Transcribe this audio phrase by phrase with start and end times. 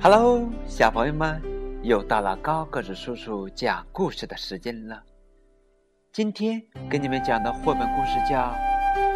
[0.00, 1.42] Hello，小朋友们，
[1.82, 5.02] 又到了高个子叔叔讲故事的时间了。
[6.12, 8.54] 今天给你们讲的绘本故事叫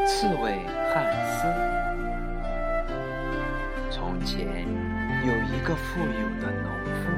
[0.06, 0.58] 《刺猬
[0.92, 1.46] 汉斯》。
[3.92, 4.40] 从前
[5.25, 7.12] 有一个富有的农夫，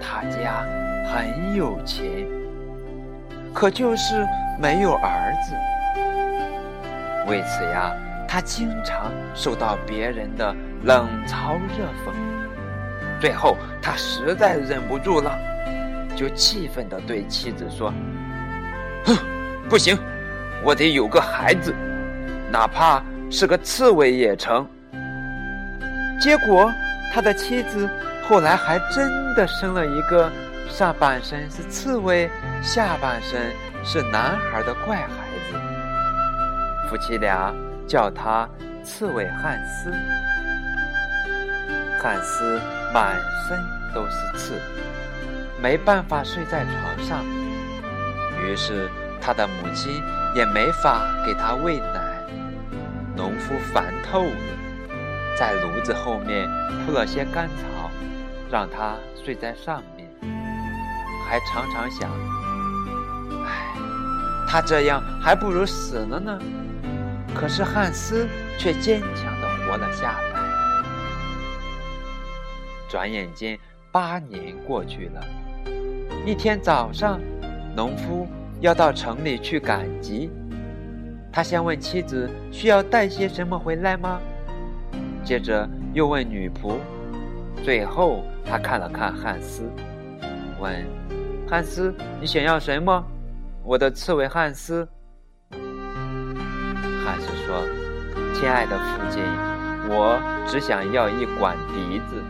[0.00, 0.64] 他家
[1.12, 2.24] 很有钱，
[3.52, 4.24] 可就是
[4.60, 5.56] 没有儿子。
[7.28, 7.92] 为此呀，
[8.28, 12.14] 他经常受到别人的冷嘲热讽。
[13.26, 15.36] 最后，他实在忍不住了，
[16.14, 17.92] 就气愤地对妻子说
[19.04, 19.16] ：“哼，
[19.68, 19.98] 不行，
[20.62, 21.74] 我得有个孩子，
[22.52, 24.64] 哪怕是个刺猬也成。”
[26.22, 26.72] 结果，
[27.12, 27.90] 他的妻子
[28.28, 30.30] 后来还真的生了一个
[30.68, 32.30] 上半身是刺猬、
[32.62, 33.50] 下半身
[33.84, 35.58] 是男孩的怪孩子。
[36.88, 37.52] 夫妻俩
[37.88, 38.48] 叫他
[38.84, 39.92] 刺猬汉斯。
[42.02, 42.60] 汉斯
[42.92, 43.16] 满
[43.48, 43.58] 身
[43.92, 44.60] 都是刺，
[45.60, 47.24] 没办法睡在床上，
[48.40, 48.88] 于是
[49.20, 50.02] 他的母亲
[50.34, 52.04] 也没法给他喂奶。
[53.16, 54.36] 农夫烦透了，
[55.38, 56.48] 在炉子后面
[56.84, 57.90] 铺了些干草，
[58.50, 58.94] 让他
[59.24, 60.08] 睡在上面，
[61.26, 62.10] 还常常想：
[63.44, 63.74] 唉，
[64.46, 66.38] 他这样还不如死了呢。
[67.34, 70.35] 可是汉斯却坚强地活了下来。
[72.88, 73.58] 转眼间，
[73.92, 75.24] 八年过去了。
[76.24, 77.20] 一天早上，
[77.74, 78.26] 农夫
[78.60, 80.30] 要到城里去赶集。
[81.32, 84.20] 他先问妻子需要带些什么回来吗？
[85.22, 86.76] 接着又问女仆。
[87.62, 89.64] 最后，他看了看汉斯，
[90.60, 90.86] 问
[91.48, 93.04] ：“汉斯，你想要什么？”
[93.64, 94.88] 我的刺猬汉斯。
[97.04, 97.64] 汉斯说
[98.34, 99.22] ：“亲爱的父亲，
[99.88, 102.22] 我只想要一管笛子。”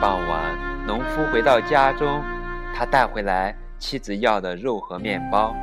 [0.00, 0.40] 傍晚，
[0.86, 2.22] 农夫回到家中，
[2.74, 5.54] 他带回来妻子要的肉和面包，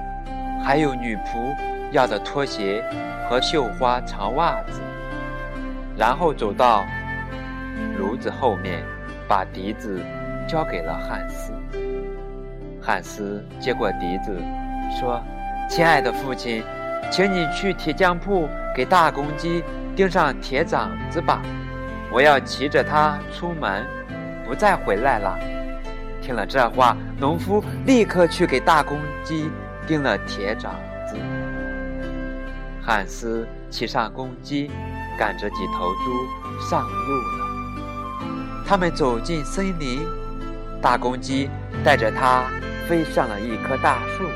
[0.64, 1.56] 还有女仆
[1.92, 2.84] 要的拖鞋
[3.30, 4.82] 和绣花长袜子，
[5.98, 6.84] 然后走到
[7.98, 8.84] 炉子后面，
[9.28, 10.02] 把笛子
[10.48, 11.54] 交给了汉斯。
[12.82, 14.36] 汉斯接过笛子，
[15.00, 15.22] 说
[15.70, 16.64] ：“亲爱的父亲，
[17.12, 19.64] 请你去铁匠铺给大公鸡
[19.96, 21.42] 钉上铁掌子吧，
[22.12, 23.86] 我要骑着它出门。”
[24.52, 25.40] 不再回来了。
[26.22, 29.50] 听了这话，农夫立刻去给大公鸡
[29.88, 30.76] 钉了铁掌
[31.08, 31.16] 子。
[32.82, 34.70] 汉斯骑上公鸡，
[35.18, 38.66] 赶着几头猪上路了。
[38.68, 40.06] 他们走进森林，
[40.82, 41.50] 大公鸡
[41.82, 42.44] 带着它
[42.90, 44.28] 飞上了一棵大树。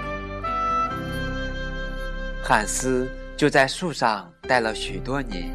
[2.42, 3.06] 汉斯
[3.36, 5.52] 就在树上待了许多年。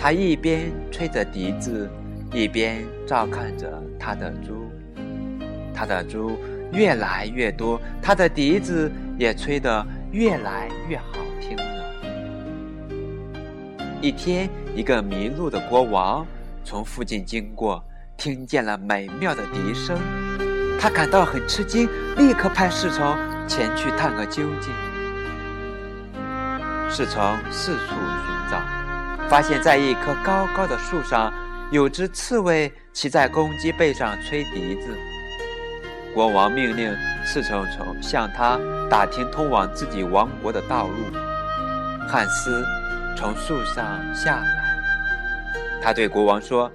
[0.00, 1.88] 他一边吹着笛子。
[2.32, 4.70] 一边照看着他的猪，
[5.74, 6.38] 他的猪
[6.72, 11.04] 越来越多，他的笛子也吹得越来越好
[11.40, 11.62] 听了。
[14.00, 16.26] 一天，一个迷路的国王
[16.64, 17.84] 从附近经过，
[18.16, 19.98] 听见了美妙的笛声，
[20.80, 23.14] 他感到很吃惊，立刻派侍从
[23.46, 24.72] 前去探个究竟。
[26.88, 28.58] 侍从四处寻找，
[29.28, 31.30] 发现在一棵高高的树上。
[31.72, 34.94] 有只刺猬骑在公鸡背上吹笛子。
[36.12, 36.94] 国王命令
[37.24, 38.60] 侍从从向他
[38.90, 40.94] 打听通往自己王国的道路。
[42.06, 42.62] 汉斯
[43.16, 44.46] 从树上下来，
[45.80, 46.70] 他对国王说：“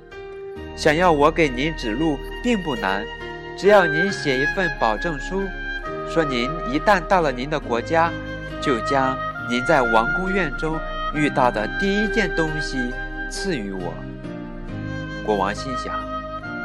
[0.75, 3.05] 想要我给您指路并不难，
[3.55, 5.43] 只要您写一份保证书，
[6.09, 8.11] 说您一旦到了您的国家，
[8.59, 9.15] 就将
[9.47, 10.75] 您在王宫院中
[11.13, 12.91] 遇到的第一件东西
[13.29, 13.93] 赐予我。”
[15.27, 15.93] 国王心想：“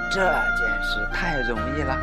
[0.09, 1.99] 这件事太容易了。”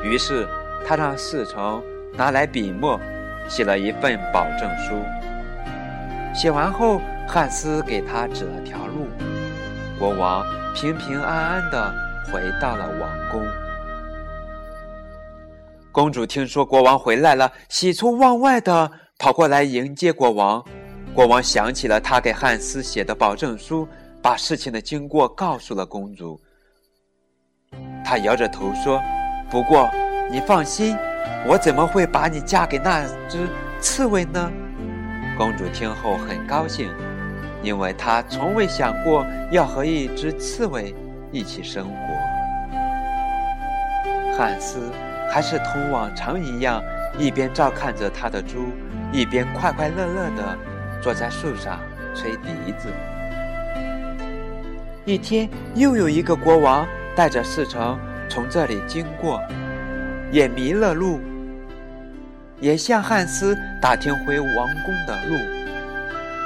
[0.00, 0.46] 于是
[0.86, 1.82] 他让侍从
[2.16, 3.00] 拿来笔墨，
[3.48, 4.94] 写了一份保证书。
[6.32, 9.08] 写完后，汉斯给他指了条路。
[9.98, 11.92] 国王平平安安的
[12.32, 13.42] 回到了王宫。
[15.90, 18.88] 公主听说国王回来了，喜出望外的
[19.18, 20.64] 跑过来迎接国王。
[21.12, 23.88] 国王想起了他给汉斯写的保证书。
[24.26, 26.40] 把事情的经过告诉了公主，
[28.04, 29.00] 她摇着头说
[29.48, 29.88] ：“不过
[30.28, 30.98] 你放心，
[31.46, 33.48] 我怎么会把你嫁给那只
[33.80, 34.50] 刺猬呢？”
[35.38, 36.92] 公主听后很高兴，
[37.62, 40.92] 因为她从未想过要和一只刺猬
[41.30, 41.96] 一起生活。
[44.36, 44.90] 汉斯
[45.30, 46.82] 还是同往常一样，
[47.16, 48.72] 一边照看着他的猪，
[49.12, 50.58] 一边快快乐乐地
[51.00, 51.78] 坐在树上
[52.12, 52.88] 吹笛子。
[55.06, 57.96] 一天又有一个国王带着侍从
[58.28, 59.40] 从这里经过，
[60.32, 61.20] 也迷了路，
[62.58, 65.36] 也向汉斯打听回王宫的路。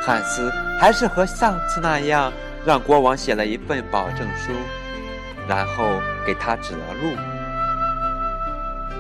[0.03, 2.31] 汉斯还是和上次那样，
[2.67, 4.53] 让国王写了一份保证书，
[5.49, 7.17] 然后给他指了路。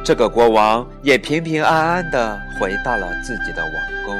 [0.03, 3.73] 这个国王也平平安安地回到了自己的王
[4.07, 4.19] 宫。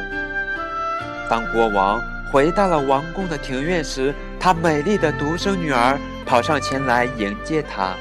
[1.31, 1.99] 当国王
[2.31, 7.95] 回到了王宫的庭院时，他美丽的独生女儿跑上前来迎接他。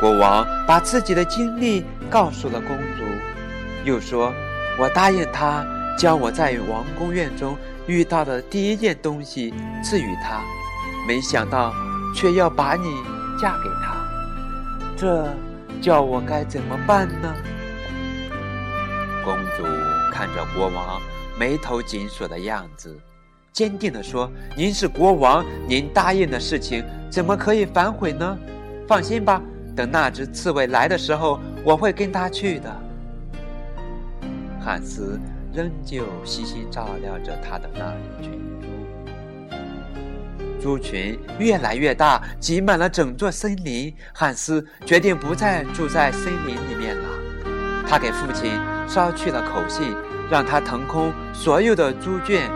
[0.00, 3.04] 国王把自己的经历告诉了公主，
[3.84, 4.32] 又说
[4.78, 5.64] ：“我答应他，
[5.98, 10.42] 将我在王宫院中遇到的第一件东西赐予他，
[11.08, 11.72] 没想到
[12.14, 13.02] 却要把你
[13.40, 13.96] 嫁给他。
[14.96, 15.28] 这……”
[15.82, 17.34] 叫我该怎么办呢？
[19.22, 19.62] 公主
[20.10, 20.98] 看着国王
[21.38, 22.98] 眉头紧锁的样子，
[23.52, 28.38] 坚定地说：“您是国王，您答应的事情怎么可以反悔呢？
[28.88, 29.42] 放心吧，
[29.74, 32.74] 等那只刺猬来的时候，我会跟他去的。”
[34.64, 35.20] 汉斯
[35.52, 38.40] 仍旧悉心照料着他的那一群
[40.60, 43.94] 猪群越来越大，挤满了整座森林。
[44.12, 47.08] 汉斯决定不再住在森林里面了。
[47.86, 48.50] 他给父亲
[48.88, 49.94] 捎去了口信，
[50.30, 52.50] 让他腾空所有的猪圈，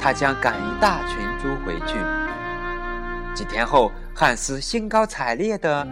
[0.00, 1.96] 他将赶一大群猪回去。
[3.34, 5.86] 几天后，汉斯兴高采烈地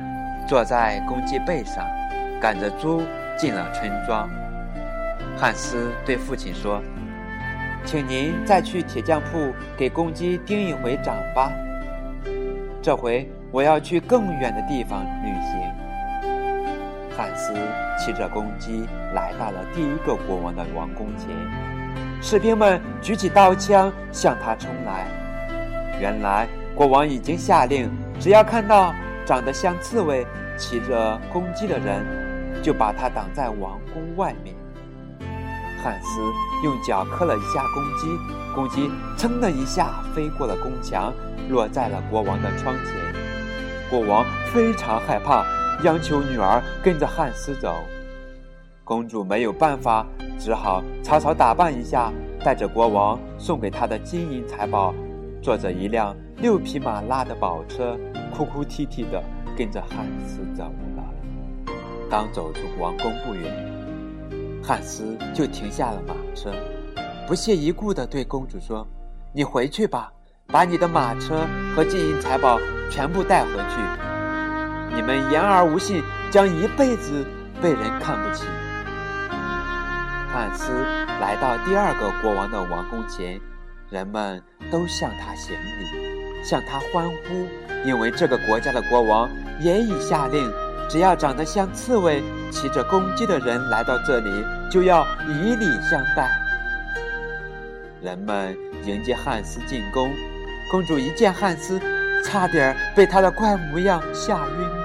[0.49, 1.85] 坐在公鸡背上，
[2.41, 3.03] 赶着猪
[3.37, 4.29] 进了村庄。
[5.37, 6.83] 汉斯对父亲说。
[7.87, 11.53] 请您再去铁匠铺给公鸡钉一回掌吧。
[12.81, 15.84] 这回我要去更远的地方旅行。
[17.17, 17.55] 汉斯
[17.99, 21.29] 骑着公鸡来到了第一个国王的王宫前，
[22.21, 25.07] 士兵们举起刀枪向他冲来。
[26.01, 27.89] 原来国王已经下令，
[28.19, 28.93] 只要看到
[29.25, 30.27] 长得像刺猬、
[30.59, 32.05] 骑着公鸡的人，
[32.63, 34.55] 就把他挡在王宫外面。
[35.83, 36.21] 汉斯
[36.65, 38.19] 用脚磕了一下公鸡，
[38.55, 41.13] 公鸡噌的一下飞过了宫墙，
[41.49, 42.95] 落在了国王的窗前。
[43.89, 45.45] 国王非常害怕，
[45.83, 47.75] 央求女儿跟着汉斯走。
[48.85, 50.07] 公主没有办法，
[50.39, 52.13] 只好草草打扮一下，
[52.45, 54.95] 带着国王送给她的金银财宝，
[55.43, 57.99] 坐着一辆六匹马拉的宝车，
[58.35, 59.23] 哭哭啼啼的
[59.57, 60.65] 跟着汉斯走
[60.97, 61.05] 了。
[62.11, 63.73] 刚走出王宫不远。
[64.63, 66.53] 汉斯就停下了马车，
[67.27, 68.87] 不屑一顾地对公主说
[69.33, 70.13] ：“你回去吧，
[70.47, 72.59] 把你的马车和金银财宝
[72.91, 74.14] 全部带回去。
[74.95, 77.27] 你们言而无信，将一辈子
[77.61, 78.45] 被人看不起。”
[80.33, 80.73] 汉斯
[81.21, 83.41] 来到第二个国王的王宫前，
[83.91, 87.47] 人们都向他行礼，向他欢呼，
[87.85, 89.31] 因为这个国家的国王
[89.61, 90.53] 也已下令。
[90.87, 96.31] 只要长得像刺猬、骑着公鸡的人来到这里，就要以礼相待。
[98.03, 98.55] 人们
[98.85, 100.13] 迎接汉斯进宫，
[100.71, 101.81] 公主一见汉斯，
[102.23, 104.84] 差点被他的怪模样吓晕。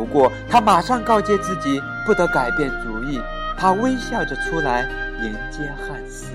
[0.00, 3.20] 不过他马上告诫自己不得改变主意，
[3.54, 4.88] 他微笑着出来
[5.22, 6.32] 迎接汉斯。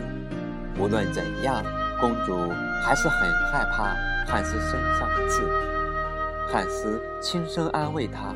[0.78, 1.64] 无论怎样，
[2.00, 2.38] 公主
[2.84, 3.96] 还是很害怕
[4.32, 5.42] 汉斯身上的刺。
[6.48, 8.36] 汉斯轻声安慰她。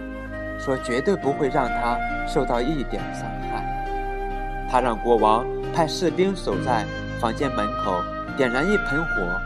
[0.58, 4.68] 说绝对不会让他受到一点伤害。
[4.70, 6.86] 他让国王派士兵守在
[7.22, 8.04] 房间门口，
[8.36, 9.40] 点燃一盆火。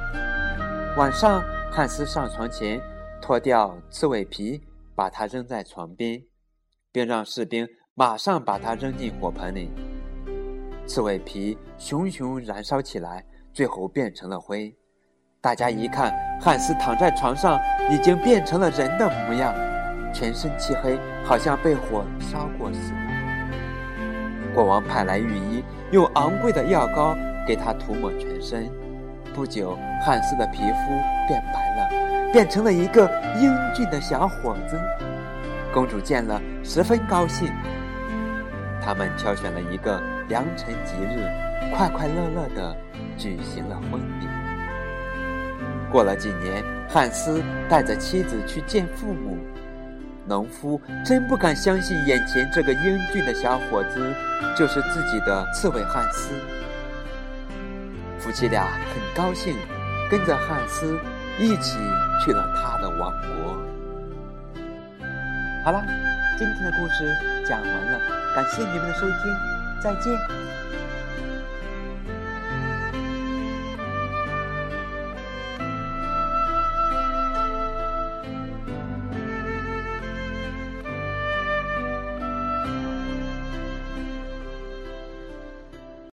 [0.98, 2.82] 晚上，汉斯上床前
[3.22, 4.60] 脱掉刺猬皮，
[4.96, 6.24] 把它扔在床边，
[6.92, 9.72] 并让士兵马上把它扔进火盆里。
[10.86, 14.76] 刺猬皮熊熊燃烧起来，最后变成了灰。
[15.40, 17.60] 大家一看，汉斯躺在床上，
[17.92, 19.54] 已经变成了人的模样。
[20.14, 24.54] 全身漆黑，好像被火烧过似的。
[24.54, 27.16] 国王派来御医，用昂贵的药膏
[27.48, 28.83] 给他涂抹全身。
[29.34, 33.10] 不久，汉斯的皮肤变白了，变成了一个
[33.42, 34.80] 英俊的小伙子。
[35.74, 37.52] 公主见了，十分高兴。
[38.80, 41.28] 他们挑选了一个良辰吉日，
[41.76, 42.76] 快快乐乐地
[43.18, 44.28] 举行了婚礼。
[45.92, 49.38] 过了几年，汉斯带着妻子去见父母。
[50.26, 54.14] 农夫真不敢相信，眼前这个英俊的小伙子
[54.56, 56.34] 就是自己的刺猬汉斯。
[58.24, 59.54] 夫妻俩很高兴，
[60.10, 60.98] 跟着汉斯
[61.38, 61.78] 一起
[62.24, 63.58] 去了他的王国。
[65.66, 65.84] 好了，
[66.40, 67.14] 今天的故事
[67.46, 68.00] 讲完了，
[68.34, 69.18] 感谢你们的收听，
[69.82, 70.14] 再见。